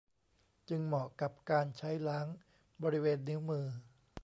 [0.69, 2.27] จึงเหมาะกับการใช้ล้าง
[2.83, 3.65] บริเวณนิ้วมือ